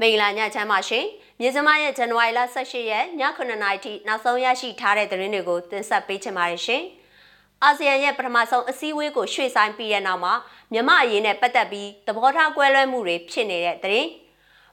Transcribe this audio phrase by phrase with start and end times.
[0.00, 1.06] မင်္ဂလာညချမ်းပါရှင်
[1.40, 6.82] မြေစမရဲ့ဇန်နဝါရီလ18ရက်ည9:00နာရီထိနောက်ဆုံးရရှိထားတဲ့သတင်းတွေကိုတင်ဆက်ပေးချင်ပါတယ်ရှင်
[7.62, 10.34] အာဆီယံရဲ့ပထမဆုံးအစည်းအဝေးကိုရွှေ့ဆိုင်းပြီးတဲ့နောက်မှာ
[10.72, 14.08] မြန်မာအရေးနဲ့ပတ်သက်ပြီးသဘောထားကွဲလွဲမှုတွေဖြစ်နေတဲ့သတင်း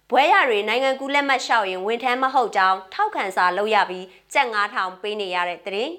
[0.09, 5.91] ဘွဲရတွေနိုင်ငံကူးလက်မှတ်လျှောက်ရင်ဝန်ထမ်းမဟုတ်ကြောင်းထောက်ခံစာလုပ်ရပြီးကြက်9000ပေးနေရတဲ့သတင်း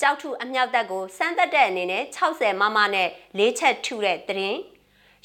[0.00, 3.08] ကြောက်ထုအမြောက်တက်ကိုစမ်းသက်တဲ့အနေနဲ့60မမနဲ့
[3.38, 4.58] လေးချက်ထုတဲ့သတင်း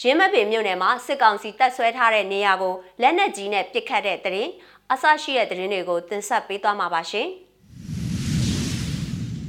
[0.01, 4.49] ရင်းမပင်မြို့နယ်မှာစစ်ကောင်စီတပ်ဆွဲထားတဲ့နေရာကိုလက်နက်ကြီးနဲ့ပစ်ခတ်တဲ့တရင်
[4.91, 7.27] အဆရှိတဲ့တရင်တွေကိုတင်ဆက်ပေးသွားမှာပါရှင်။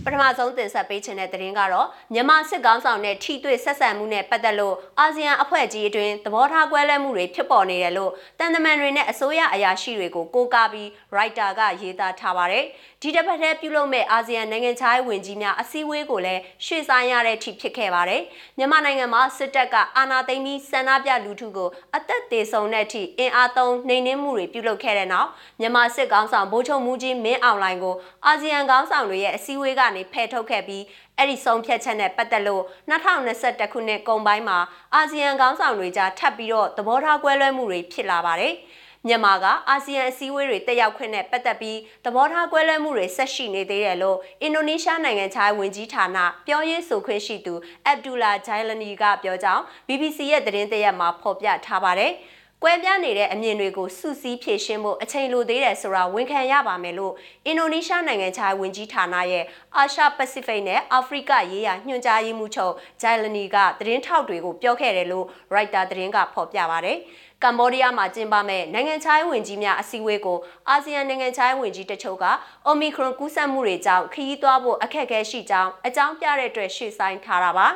[0.04, 12.64] ပထမဆုံးတင်ဆက်ပေးခြင်းတဲ့သတင်းကတော့မြန်မာစစ်ကောင်ဆောင်နဲ့ထိတွေ့ဆက်ဆံမှုနဲ့ပတ်သက်လို့အာဆီယံအဖွဲ့ကြီးအတွင်းသဘောထားကွဲလွဲမှုတွေဖြစ်ပေါ်နေတယ်လို့တန်တမန်တွေနဲ့အစိုးရအရာရှိတွေကိုကိုးကားပြီးရိုက်တာကရေးသားထားပါတယ်။
[13.02, 18.22] ဒီတစ်ပတ်ထဲပြုလုပ်မဲ့အာဆီယံနိုင်ငံခြားရေးဝန်ကြီးများအစည်းအဝေးကိုလည်းရွှေ့ဆိုင်းရတဲ့အထိဖြစ်ခဲ့ပါတယ်။
[18.58, 25.28] မြန်မာနိုင်ငံမှာစစ်တပ်ကအာဏာသိမ်းပြီးဆန္ဒပြလူထုကိုအသက်သေးဆုံးတဲ့အထိအင်အားသုံးနှိမ်နင်းမှုတွေပြုလုပ်ခဲ့တဲ့နောက်
[25.60, 27.94] မြန်မာစစ်ကောင်ဆောင်ဗိုလ်ချုပ်မှုကြီးမင်းအောင်လှိုင်ကို
[28.27, 30.84] အာဆီယံကောင်ဆောင်တွေရဲ့အစည်းအဝေးကနေဖယ်ထုတ်ခဲ့ပြီး
[31.17, 34.59] အဲ့ဒီဆုံးဖြတ်ချက်နဲ့ပတ်သက်လို့2021ခုနှစ်ကုန်ပိုင်းမှာ
[34.95, 38.55] အာဆီယံကောင်ဆောင်တွေကြားထပ်ပြီးတော့သဘောထားကွဲလွဲမှုတွေဖြစ်လာပါတယ်။
[39.09, 47.55] မြန်မာကအာဆီယံအစည်းအဝေးတွေတက်ရောက်ခွင့်နဲ့ပတ်သက်ပြီးသဘောထားကွဲလွဲမှုတွေဆက်ရှိနေသေးတယ်လို့အင်ဒိုနီးရှားနိုင်ငံခြားရေးဝန်ကြီးဌာနပြောရေးဆိုခွင့်ရှိသူ
[47.87, 52.12] အဗ်ဒူလာဂျိုင်လနီကပြောကြောင်း BBC ရဲ့သတင်းတရက်မှာဖော်ပြထားပါတယ်။
[52.62, 57.14] ကွဲပြားနေတဲ့အမြင်တွေကိုစုစည်းဖြည့်ရှင်းဖို့အချိန်လိုသေးတယ်ဆိုတာဝန်ခံရပါမယ်လို့
[57.47, 59.44] အင်ဒိုနီးရှားနိုင်ငံခြားဝန်ကြီးဌာနရဲ့
[59.77, 66.98] အာရှပစိဖိတ်နဲ့အာဖရိကရေးရာညွှန်ကြားရေးမှူးချုပ်ဂျိုင်လနီကသတင်းထောက်တွေကိုပြောခဲ့တယ်လို့ရိုက်တာသတင်းကဖော်ပြပါတယ်။
[67.42, 70.38] ကမ္ဘောဒီးယားမှာကျင်းပမဲ့နိုင်ငံခြားရေးဝန်ကြီးများအစည်းအဝေးကို
[70.69, 72.25] အာဆီယံနိုင်ငံခြားရေးဝန်ကြီးတချို့က
[72.66, 77.69] အိုမီခရွန်ကူးစက်မှုတွေကြောင့်ခရီးသွားဖို့အခက်အခဲရှိကြောင်းအကြောင်းပြတဲ့အတွက်ရှေ့ဆိုင်ထားတာပါ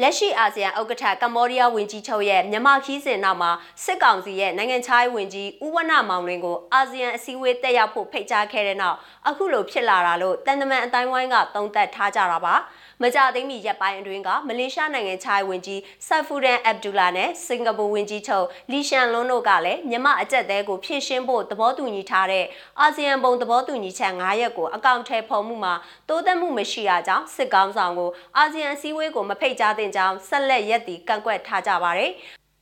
[0.00, 3.50] လက်ရှိအာဆီယံဥက္ကဋ္ဌကမ္ဘောဒီးယားဝန်ကြီးချုပ်ရဲ့မြန်မာခီးစဉ်နောက်မှာ
[3.84, 8.96] စစ်ကောင်စီရဲ့နိုင်ငံခြားရေးဝန်ကြီးဦးဝနမောင်လွင်ကိုအာဆီယံအစည်းအဝေးတက်ရောက်ဖို့ဖိတ်ကြားခဲ့တဲ့နောက်
[9.28, 12.54] အခုလိုဖြစ်လာတာလို့တန်တမန်အတိုင်းဝိုင်းကသုံးသပ်ထားကြတာပါ။
[13.02, 22.44] မကြသိမ့်မီရက်ပိုင်းအတွင်းကမလေးရှားနိုင်ငံခြားရေးဝန်ကြီးဆတ်ဖူဒန်အဗ်ဒူလာနဲ့စင်ကာပူဝန်ကြီးချုပ်လီရှန်လွန်းတို့ကလည်းမြန်မာအကြက်သေးကိုဖြည့်ရှင်းဖို့သဘောတူညီထားတဲ့
[22.80, 25.74] အာဆီယံဘုံသဘောတူညီချက်9ရက်ကိုအကောင့်ထဲဖော်မှုမှာ
[26.08, 32.12] တိုးတက်မှုမရှိတာကြောင့်စစ်ကောင်းဆောင်ကိုအာဆီယံအစည်းအဝေးကိုမဖိတ်ကြားသင့်ကြောင်းဆက်လက်ရက်တီကန့်ကွက်ထားကြပါတယ်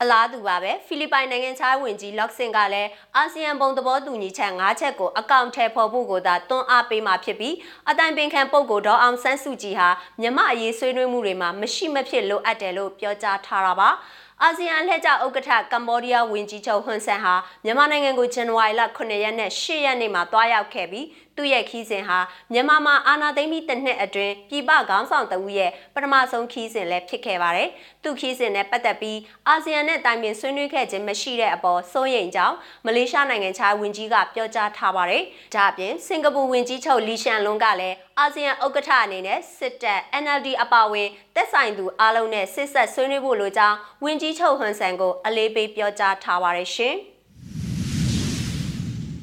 [0.03, 7.55] အလားတူပါပဲဖိလစ်ပိုင်နိုင်ငံခြားဝင်ကြီးလော့ဆင်ကလည်းအာဆီယံဘုံသဘောတူညီချက်၅ချက်ကိုအကောင့်ထဲပေါ်ဖို့ကိုသာတွန်းအားပေးမှာဖြစ်ပြီး
[7.91, 9.89] အတိုင်ပင်ခံပုဂ္ဂိုလ်ဒေါအောင်ဆန်းစုကြည်ဟာ
[10.21, 13.89] မြမအရေးဆွေးနွေးမှုတွေမှာမရှိမဖြစ်လိုအပ်တယ်လို့ပြောကြားထားတာပါ
[14.43, 22.19] အာဆီယံအလှည့်ကျဥက္ကဋ္ဌကမ္ဘောဒီးယားဝန်ကြီးချုပ်ဟွန်ဆန်ဟာမြန်မာနိုင်ငံကိုဇန်နဝါရီလ9ရက်နဲ့10ရက်နေ့မှာတွားရောက်ခဲ့ပြီးသူ့ရဲ့ခီးစဉ်ဟာ
[22.53, 27.69] မြန်မာမှာအာဏာသိမ်းပြီးတစ်နှစ်အတွင်းပြည်ပခေါင်းဆောင်တဦးရဲ့ပထမဆုံးခီးစဉ်လည်းဖြစ်ခဲ့ပါတယ်။
[28.03, 29.19] သူ့ခီးစဉ်နဲ့ပတ်သက်ပြီး
[29.49, 35.23] အာဆီယံနဲ့တိုင်ပင်ဆွေးနွေးခဲ့ခြင်းမရှိတဲ့အပေါ်စိုးရိမ်ကြောင်းမလေးရှားနိုင်ငံခြားဝန်ကြီးကပြောကြားထားပါတယ်။
[35.55, 46.97] ဒါ့အပြင်စင်ကာပူဝန်ကြီးချုပ်လီရှန်လွန်းကလည်းအာဆီယံဥက္ကဋ္ဌအနေနဲ့စစ်တပ် NLD အပါအဝင်သက်ဆိုင်သူအားလုံးနဲ့စစ်ဆက်ဆွေးနွေးဖို့လိုကြောင်းဝန်ကြီးချုပ်ဟွန်ဆန်ကိုအလေးပေးပြောကြားထားပါတယ်ရှင်။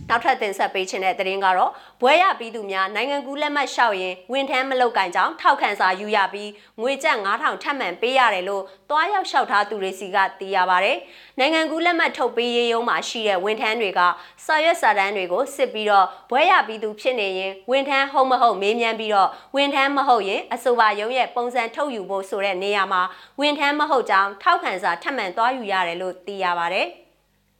[0.09, 6.49] နောက်ထပ်တင်ဆက်ပေးခြင်းတဲ့သတင်းကတော့ဘွဲရပြီးသူများနိုင်ငံကူးလက်မှတ်လျှောက်ရင်ဝန်ထမ်းမလုပ်ကင်ကြောင်းထောက်ခံစာယူရပြီး
[6.81, 10.91] ငွေကျပ်9000ထပ်မံပေးရတယ်လို့တွားရောက်လျှောက်ထားသူတွေစီကသိရပါဗျ။
[11.39, 14.01] နိုင်ငံကူးလက်မှတ်ထုတ်ပေးရေးရုံးမှာရှိတဲ့ဝန်ထမ်းတွေက
[14.45, 23.01] စာရွက်စာတမ်းတွေကိုစစ်ပြီးတော့ဘွဲရပြီးသူဖြစ်နေရင်ဝန်ထမ်းဟုတ်မဟုတ်မေးမြန်းပြီးတော့ဝန်ထမ်းမဟုတ်ရင်အဆိုပါရုံးရဲ့ပုံစံထုတ်ယူဖို့ဆိုတဲ့နေရာမှာ
[23.39, 26.83] ဝန်ထမ်းမဟုတ်ကြောင်းထောက်ခံစာထပ်မံတွားယူရတယ်လို့သိရပါဗျ။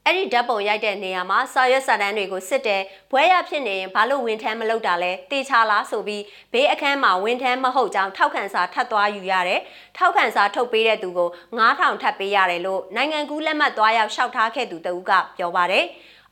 [0.09, 2.81] အဲ့ဒီဓာတ်ပုံရိုက်တဲ့နေရာမှာစာရွက်စာတမ်းတွေကိုစစ်တယ်
[3.11, 6.23] ဘွဲရဖြစ်နေရင်ဘာလို့ဝင်ထမ်းမလုပ်တာလဲတေချာလားဆိုပြီး
[6.53, 9.61] ဘေးအခန်းမှာဝင်ထမ်းမဟုတ်ကြောင်းထောက်ခံစာထပ်သွားယူရတယ်
[9.97, 11.29] ထောက်ခံစာထုတ်ပေးတဲ့သူကို
[11.59, 15.85] 9000ထပ်ပေးရတယ်လို့နိုင်ငံကူးလက်မှတ်သွားရောက်လျှောက်ထားခဲ့သူတဦးကပြောပါတယ်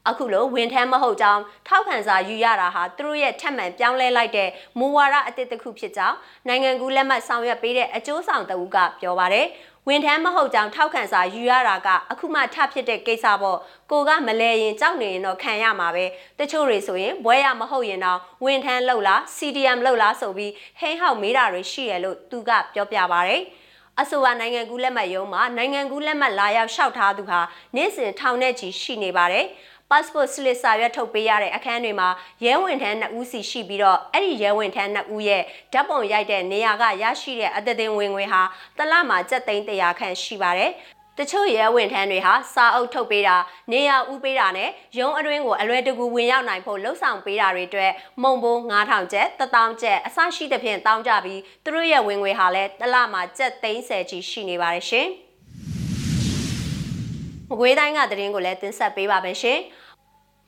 [0.10, 4.50] အခုလိုဝင်ထမ်းမဟုတ်ကြောင်းထောက်ခံစာယူရတာဟာသူတို့ရဲ့ထက်မှန်ပြောင်းလဲလိုက်တဲ့
[4.80, 6.18] မူဝါဒအသစ်တစ်ခုဖြစ်ကြောင်း
[6.48, 9.48] နိုင်ငံကူးလက်မှတ်ဆောင်ရွက်ပေးတဲ့အကျိုးဆောင်တဦးကပြောပါတယ်။
[9.88, 13.60] ဝန်ထမ်းမဟုတ်ကြောင်းထောက်ခံစာယူရတာကအခုမှထဖြစ်တဲ့ကိစ္စပေါ့
[13.92, 16.06] ကိုကမလဲရင်ကြောက်နေရင်တော့ခံရမှာပဲ
[16.40, 23.36] တချို့တွေဆိုရင်ဘွဲရမဟုတ်ရင်တော့ဝန်ထမ်းလောက်လား CDM လောက်လားဆိုပြီးဟိန်းဟောက်မေးတာတွေရှိရလို့သူကပြောပြပါဗျ။
[24.02, 27.40] အဆိုပါနိုင်ငံကူးလက်မှတ်ရုံးမှာနိုင်ငံကူးလက်မှတ်လာရောက်လျှောက်ထားသူဟာ
[27.76, 29.46] နေ့စဉ်ထောင်နဲ့ချီရှိနေပါတယ်။
[29.90, 32.10] passport slip စာရွက်ထုတ်ပေးရတဲ့အခန်းတွေမှာ
[32.46, 35.44] ရဲဝင်ထမ်း2ဦးစီရှိပြီးတော့အဲ့ဒီရဲဝင်ထမ်း2ဦးရဲ့
[35.74, 38.42] ဓာတ်ပုံရိုက်တဲ့နေရာကရရှိတဲ့အသတင်ဝင်ငွေဟာ
[38.78, 40.72] တလမှာကျပ်သိန်း100ခန့်ရှိပါတယ်
[41.20, 43.36] တချို့ရဲဝင်ထမ်းတွေဟာစာအုပ်ထုတ်ပေးတာ
[43.72, 47.92] နေရာဥပေးတာနဲ့ရုံးအတွင်းကိုအလွယ်တကူဝင်ရောက်နိုင်ဖို့လှုံ့ဆော်ပေးတာတွေအတွက်
[48.22, 55.10] မုံဘိုး9000ကျပ်1000ကျပ်အစရှိသဖြင့်တောင်းကြပြီးသူတို့ရဲ့ဝင်ငွေဟာလည်းတစ်လမှာကျပ်30ချီရှိနေပါတယ်ရှင်။
[57.50, 59.60] မကွေးတိုင်းကသတင်းကိုလည်းတင်ဆက်ပေးပါမယ်ရှင်။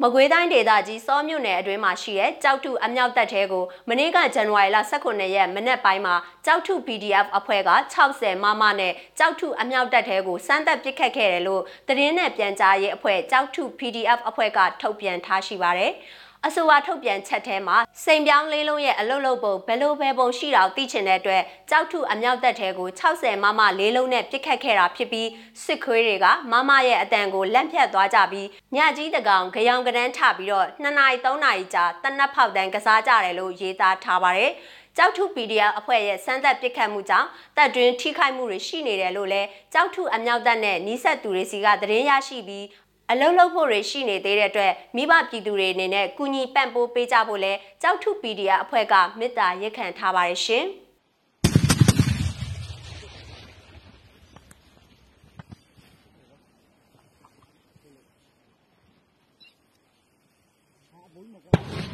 [0.03, 6.15] မကွေးတိုင်းဒေသကြီးစောမြို့နယ်အတွင်းမှာရှိတဲ့ကြောက်ထုအမြောက်တပ်ထဲကိုမနေ့ကဇန်နဝါရီလ18ရက်မနေ့ပိုင်းမှာ
[6.45, 7.71] ကြောက်ထု PDF အဖွဲ့က
[8.07, 15.91] 60မမနဲ့ကြောက်ထုအမြောက်တပ်ထဲကိုစမ်းသပ်ပစ်ခတ်ခဲ့တယ်လို့သတင်းနဲ့ပြန်ကြားရေးအဖွဲ့ကြောက်ထု PDF အဖွဲ့ကထုတ်ပြန်ထားရှိပါတယ်။
[16.45, 25.29] အဆိုပါထုတ်ပြန်ချက်ထဲမှာစိန်ပြောင်းလေးလုံးရဲ့အလုတ်လုတ်ပုံဘယ်လိုပဲပုံရှိတာကိုသိချင်တဲ့အတွက်ကြောက်ထုအမြောက်တက်ထဲကို60မမလေးလုံးနဲ့ပြစ်ခတ်ခဲ့တာဖြစ်ပြီး
[25.63, 34.51] စစ်ခွေးတွေကမမရဲ့အတန်ကိုလက်ဖြတ်သွားကြပြီးညကြီးတကောင်ကြောင်ကရန်းထပြီးတော့2နာရီ3နာရီကြာတနက်ဖောက်တန်းကစားကြတယ်လို့ရေးသားထားပါတယ်
[34.97, 42.65] ကြောက်ထု PDF အဖွဲ့ရဲ့စမ်းသပ်ပစ်ခတ်မှုကြောင့်တပ်တွင်းထိခိုက်မှုတွေရှိနေတယ်လို့လည်းကြောက်ထုအမြောက်တပ်နဲ့နီးစပ်သူတွေစီကသတင်းရရှိပြီး
[43.11, 50.65] အလုံးလုံးဖို့တွေရှိနေသေးတဲ့အတွက်မိဘပြည်သူတွေအနေနဲ့ကုညီပံ့ပိုးပေးကြဖို့လဲကြောက်ထု PDF အဖွဲ့ကမေတ္တာရက်ခံထားပါတယ်ရှင်။
[60.91, 61.86] နောက်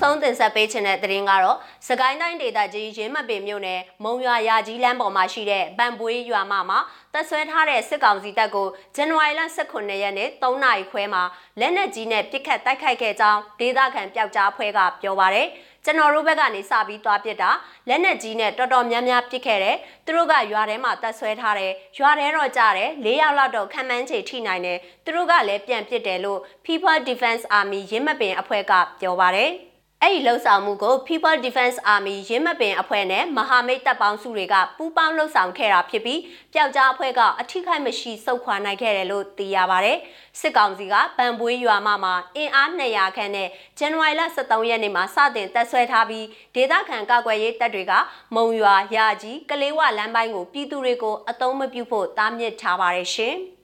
[0.00, 1.56] ဆုံးတင်ဆက်ပေးချင်တဲ့သတင်းကတော့
[1.88, 6.78] စကိုင်းတိုင်းဒေသကြီးရင်းမပင်မြို့နယ်မုံရွာရာကြီးလမ်းပေါ်မှာရှိတဲ့ဗန်ပွေးရွာမမှာ
[7.12, 9.42] တပ်ဆွဲထားတဲ့စစ်ကောင်စီတပ်ကိုဇန်နဝါရီလ
[9.72, 11.22] 18ရက်နေ့3နာရီခွဲမှာ
[11.60, 15.48] လက်နက်ကြီးနဲ့ပစ်ခတ်တိုက်ခိုက်ခဲ့ကြောင်းဒေသခံပျောက်ကြားအဖွဲ့ကပြောပါရယ်
[15.84, 17.50] ကျွန်တော်တို့ဘက်ကနေစပြီးသွားပစ်တာ
[17.88, 36.20] လက်နက်ကြီးနဲ့တော်တော်များများပစ်ခဲ့တယ်သူတို့ကရွာထဲမှာတပ်ဆွဲထားတယ်ရွာထဲတော့ကြတယ်၄ယောက်လောက်တော့ခံမှန်းချေထိနိုင်တယ်သူတို့ကလည်းပြန်ပစ်တယ်လို့ People Defense Army ရင်းမပင်အဖွဲ့ကပြောပါရယ် အဲ့ဒီလှုပ်ဆောင်မှုကို People Defense Army ရင်းမပင်အဖွဲ့နဲ့မဟာမိတ်တပ်ပေါင်းစုတွေကပူးပေါင်းလှုပ်ဆောင်ခဲ့တာဖြစ်ပြီး
[36.52, 39.92] ပျောက်ကြားအဖွဲ့ကအထိခိုက်မရှိစုခွာနိုင်ခဲ့တယ်လို့သိရပါဗျ။
[40.40, 43.48] စစ်ကောင်စီကဗန်ပွေးရွာမမှာအင်အား200ခန့်နဲ့
[43.78, 47.92] ဇန်နဝါရီလ23ရက်နေ့မှာစတင်တပ်ဆွဲထားပြီးဒေသခံကာကွယ်ရေးတပ်တွေက
[48.34, 53.36] မုံရွာရာကြီးကလေးဝလမ်းပိုင်းကိုပြည်သူတွေကိုအသုံးမပြုဖို့တားမြစ်ထားပါတယ်ရှင်။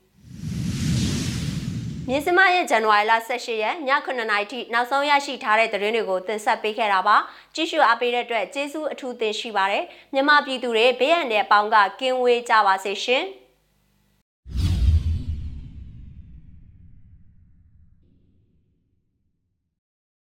[2.09, 3.77] မြင်းစမရဲ့ဇန်နဝါရီလ18ရက်ည
[4.07, 7.17] 9:00နာရီထိနောက်ဆုံးရရှိထားတဲ့သတင်းတွေကိုတင်ဆက်ပေးခဲ့တာပါ
[7.55, 9.85] ကြည့်ရှုအားပေးတဲ့အတွက်ကျေးဇူးအထူးတင်ရှိပါတယ်
[10.15, 13.25] မြမပြည်သူတွေဘေးရန်တဲ့အပေါင်းကကင်းဝေးကြပါစေရှင်။